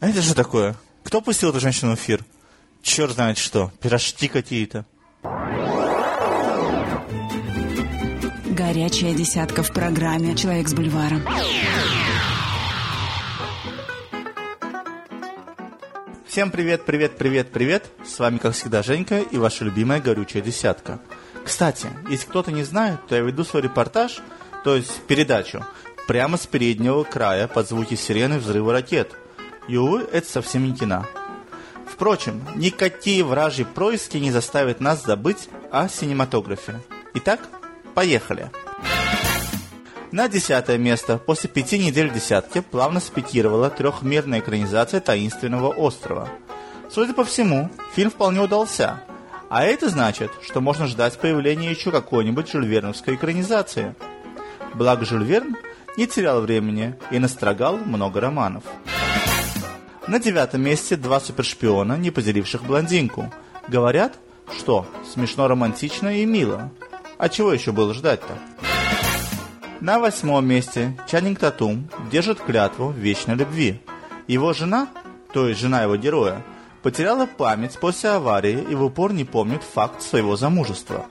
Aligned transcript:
А 0.00 0.08
это 0.08 0.22
же 0.22 0.34
такое? 0.34 0.74
Кто 1.04 1.20
пустил 1.20 1.50
эту 1.50 1.60
женщину 1.60 1.92
в 1.92 1.94
эфир? 1.94 2.24
Черт 2.82 3.12
знает 3.12 3.38
что, 3.38 3.72
пирожки 3.80 4.28
какие-то. 4.28 4.84
Горячая 8.44 9.14
десятка 9.14 9.62
в 9.62 9.72
программе 9.72 10.34
«Человек 10.34 10.68
с 10.68 10.74
бульваром». 10.74 11.22
Всем 16.26 16.50
привет, 16.50 16.84
привет, 16.84 17.16
привет, 17.18 17.52
привет. 17.52 17.86
С 18.04 18.18
вами, 18.18 18.38
как 18.38 18.54
всегда, 18.54 18.82
Женька 18.82 19.20
и 19.20 19.38
ваша 19.38 19.64
любимая 19.64 20.00
горючая 20.00 20.42
десятка. 20.42 21.00
Кстати, 21.44 21.88
если 22.10 22.26
кто-то 22.26 22.52
не 22.52 22.64
знает, 22.64 23.06
то 23.06 23.14
я 23.14 23.22
веду 23.22 23.44
свой 23.44 23.62
репортаж, 23.62 24.20
то 24.62 24.76
есть 24.76 25.00
передачу, 25.02 25.64
прямо 26.08 26.38
с 26.38 26.46
переднего 26.46 27.04
края 27.04 27.46
под 27.46 27.68
звуки 27.68 27.94
сирены 27.94 28.38
взрыва 28.38 28.72
ракет. 28.72 29.14
И, 29.68 29.76
увы, 29.76 30.06
это 30.10 30.26
совсем 30.26 30.64
не 30.64 30.74
кино. 30.74 31.06
Впрочем, 31.86 32.42
никакие 32.56 33.22
вражьи 33.22 33.64
происки 33.64 34.16
не 34.16 34.30
заставят 34.30 34.80
нас 34.80 35.04
забыть 35.04 35.50
о 35.70 35.86
синематографе. 35.86 36.80
Итак, 37.12 37.40
поехали. 37.94 38.50
На 40.10 40.28
десятое 40.28 40.78
место 40.78 41.18
после 41.18 41.50
пяти 41.50 41.78
недель 41.78 42.08
в 42.08 42.14
десятке 42.14 42.62
плавно 42.62 43.00
спикировала 43.00 43.68
трехмерная 43.68 44.40
экранизация 44.40 45.00
«Таинственного 45.00 45.68
острова». 45.68 46.30
Судя 46.90 47.12
по 47.12 47.24
всему, 47.24 47.68
фильм 47.94 48.10
вполне 48.10 48.40
удался. 48.40 49.02
А 49.50 49.64
это 49.64 49.90
значит, 49.90 50.30
что 50.42 50.62
можно 50.62 50.86
ждать 50.86 51.18
появления 51.18 51.70
еще 51.70 51.90
какой-нибудь 51.90 52.50
жюльверновской 52.50 53.16
экранизации. 53.16 53.94
Благо 54.72 55.04
Жюль 55.04 55.24
Верн 55.24 55.54
не 55.98 56.06
терял 56.06 56.40
времени 56.40 56.94
и 57.10 57.18
настрогал 57.18 57.76
много 57.76 58.20
романов. 58.20 58.62
На 60.06 60.20
девятом 60.20 60.62
месте 60.62 60.94
два 60.94 61.18
супершпиона, 61.18 61.94
не 61.94 62.12
поделивших 62.12 62.62
блондинку. 62.62 63.32
Говорят, 63.66 64.14
что 64.56 64.86
смешно, 65.12 65.48
романтично 65.48 66.20
и 66.20 66.24
мило. 66.24 66.70
А 67.18 67.28
чего 67.28 67.52
еще 67.52 67.72
было 67.72 67.94
ждать-то? 67.94 68.38
На 69.80 69.98
восьмом 69.98 70.46
месте 70.46 70.96
Чаннинг 71.10 71.40
Татум 71.40 71.90
держит 72.12 72.38
клятву 72.38 72.90
вечной 72.92 73.34
любви. 73.34 73.80
Его 74.28 74.52
жена, 74.52 74.86
то 75.32 75.48
есть 75.48 75.60
жена 75.60 75.82
его 75.82 75.96
героя, 75.96 76.44
потеряла 76.84 77.26
память 77.26 77.76
после 77.80 78.10
аварии 78.10 78.64
и 78.70 78.74
в 78.76 78.84
упор 78.84 79.12
не 79.12 79.24
помнит 79.24 79.64
факт 79.64 80.00
своего 80.00 80.36
замужества. 80.36 81.06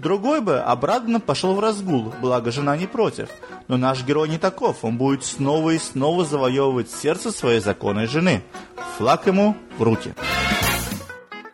Другой 0.00 0.40
бы 0.40 0.58
обрадованно 0.58 1.20
пошел 1.20 1.54
в 1.54 1.60
разгул, 1.60 2.12
благо 2.20 2.50
жена 2.50 2.76
не 2.76 2.86
против. 2.86 3.28
Но 3.68 3.76
наш 3.76 4.02
герой 4.04 4.28
не 4.28 4.38
таков, 4.38 4.84
он 4.84 4.96
будет 4.96 5.24
снова 5.24 5.70
и 5.70 5.78
снова 5.78 6.24
завоевывать 6.24 6.90
сердце 6.90 7.30
своей 7.30 7.60
законной 7.60 8.06
жены. 8.06 8.42
Флаг 8.96 9.26
ему 9.26 9.56
в 9.78 9.82
руки. 9.82 10.14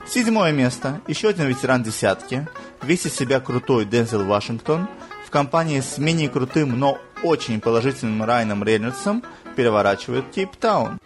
Седьмое 0.08 0.52
место. 0.52 1.00
Еще 1.08 1.28
один 1.28 1.46
ветеран 1.46 1.82
десятки. 1.82 2.48
Весь 2.82 3.06
из 3.06 3.14
себя 3.14 3.40
крутой 3.40 3.84
Дензел 3.84 4.24
Вашингтон– 4.24 4.88
в 5.26 5.30
компании 5.30 5.80
с 5.80 5.98
менее 5.98 6.28
крутым, 6.28 6.78
но 6.78 6.98
очень 7.24 7.60
положительным 7.60 8.22
Райаном 8.22 8.62
Рейнольдсом 8.62 9.24
переворачивает 9.56 10.30
Кейптаун. 10.32 10.98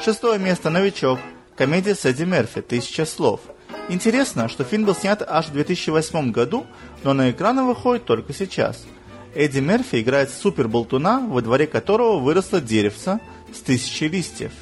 Шестое 0.00 0.38
место 0.38 0.70
«Новичок». 0.70 1.18
Комедия 1.56 1.96
с 1.96 2.04
Мерфи 2.04 2.62
«Тысяча 2.62 3.04
слов». 3.04 3.40
Интересно, 3.88 4.48
что 4.48 4.64
фильм 4.64 4.84
был 4.84 4.94
снят 4.94 5.22
аж 5.26 5.48
в 5.48 5.52
2008 5.52 6.30
году, 6.30 6.66
но 7.02 7.12
на 7.12 7.30
экраны 7.30 7.64
выходит 7.64 8.04
только 8.04 8.32
сейчас. 8.32 8.86
Эдди 9.34 9.58
Мерфи 9.58 10.00
играет 10.00 10.30
супер-болтуна, 10.30 11.20
во 11.20 11.42
дворе 11.42 11.66
которого 11.66 12.18
выросло 12.18 12.60
деревце 12.60 13.20
с 13.52 13.60
тысячей 13.60 14.08
листьев. 14.08 14.52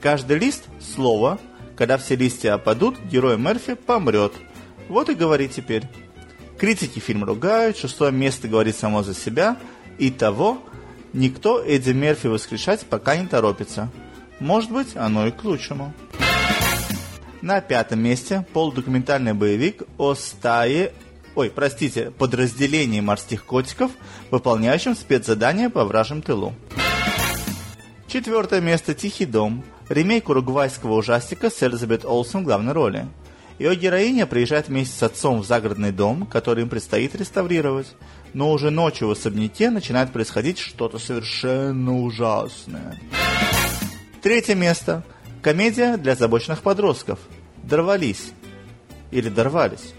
Каждый 0.00 0.38
лист– 0.38 0.64
слово. 0.94 1.38
Когда 1.76 1.96
все 1.96 2.16
листья 2.16 2.54
опадут, 2.54 3.00
герой 3.00 3.38
Мерфи 3.38 3.74
помрет. 3.74 4.32
Вот 4.88 5.08
и 5.08 5.14
говори 5.14 5.48
теперь. 5.48 5.84
Критики 6.58 6.98
фильм 6.98 7.24
ругают, 7.24 7.76
шестое 7.76 8.12
место 8.12 8.48
говорит 8.48 8.76
само 8.76 9.02
за 9.02 9.14
себя, 9.14 9.56
и 9.98 10.10
того 10.10 10.62
никто 11.12 11.60
Эдди 11.64 11.90
Мерфи 11.90 12.26
воскрешать 12.26 12.84
пока 12.86 13.16
не 13.16 13.26
торопится. 13.26 13.90
Может 14.38 14.70
быть, 14.70 14.96
оно 14.96 15.26
и 15.26 15.30
к 15.30 15.42
лучшему. 15.44 15.94
На 17.42 17.60
пятом 17.60 18.00
месте 18.00 18.46
полудокументальный 18.52 19.34
боевик 19.34 19.82
о 19.98 20.14
стае, 20.14 20.92
ой, 21.34 21.50
простите, 21.50 22.10
подразделении 22.10 23.00
морских 23.00 23.44
котиков, 23.44 23.90
выполняющем 24.30 24.94
спецзадание 24.94 25.68
по 25.68 25.84
вражьим 25.84 26.22
тылу. 26.22 26.54
Четвертое 28.06 28.60
место 28.60 28.94
«Тихий 28.94 29.26
дом», 29.26 29.64
ремейк 29.88 30.28
уругвайского 30.28 30.94
ужастика 30.94 31.50
с 31.50 31.62
Элизабет 31.62 32.04
Олсен 32.04 32.40
в 32.40 32.44
главной 32.44 32.72
роли– 32.72 33.06
ее 33.62 33.76
героиня 33.76 34.26
приезжает 34.26 34.66
вместе 34.66 34.98
с 34.98 35.02
отцом 35.04 35.40
в 35.40 35.46
загородный 35.46 35.92
дом, 35.92 36.26
который 36.26 36.64
им 36.64 36.68
предстоит 36.68 37.14
реставрировать. 37.14 37.94
Но 38.32 38.50
уже 38.50 38.70
ночью 38.70 39.06
в 39.06 39.12
особняке 39.12 39.70
начинает 39.70 40.12
происходить 40.12 40.58
что-то 40.58 40.98
совершенно 40.98 42.00
ужасное. 42.00 42.98
Третье 44.20 44.56
место. 44.56 45.04
Комедия 45.42 45.96
для 45.96 46.12
озабоченных 46.12 46.62
подростков. 46.62 47.18
«Дорвались» 47.64 48.30
или 49.10 49.28
«Дорвались», 49.28 49.92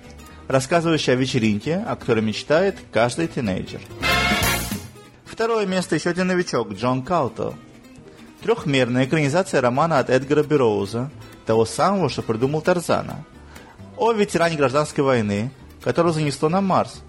рассказывающая 0.47 1.15
о 1.15 1.17
вечеринке, 1.17 1.83
о 1.85 1.97
которой 1.97 2.21
мечтает 2.23 2.77
каждый 2.93 3.27
тинейджер. 3.27 3.81
Второе 5.25 5.65
место 5.65 5.95
еще 5.95 6.11
один 6.11 6.27
новичок, 6.27 6.71
Джон 6.71 7.03
Каутел. 7.03 7.55
Трехмерная 8.41 9.03
экранизация 9.03 9.59
романа 9.59 9.99
от 9.99 10.09
Эдгара 10.09 10.43
Бероуза, 10.43 11.11
того 11.45 11.65
самого, 11.65 12.09
что 12.09 12.21
придумал 12.21 12.61
Тарзана 12.61 13.25
о 13.97 14.13
ветеране 14.13 14.55
гражданской 14.55 15.03
войны, 15.03 15.51
которого 15.83 16.13
занесло 16.13 16.47
на 16.47 16.61
Марс, 16.61 17.01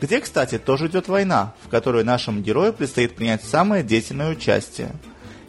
где, 0.00 0.20
кстати, 0.20 0.56
тоже 0.56 0.86
идет 0.86 1.08
война, 1.08 1.52
в 1.62 1.68
которой 1.68 2.02
нашему 2.02 2.40
герою 2.40 2.72
предстоит 2.72 3.14
принять 3.14 3.44
самое 3.44 3.82
деятельное 3.82 4.30
участие. 4.30 4.92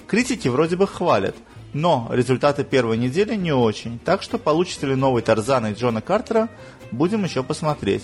Критики 0.08 0.50
вроде 0.50 0.76
бы 0.76 0.86
хвалят, 0.86 1.36
но 1.76 2.08
результаты 2.10 2.64
первой 2.64 2.98
недели 2.98 3.36
не 3.36 3.52
очень, 3.52 4.00
так 4.00 4.24
что 4.24 4.38
получится 4.38 4.88
ли 4.88 4.96
новый 4.96 5.22
Тарзан 5.22 5.68
и 5.68 5.74
Джона 5.74 6.02
Картера, 6.02 6.48
будем 6.90 7.26
еще 7.26 7.44
посмотреть. 7.44 8.04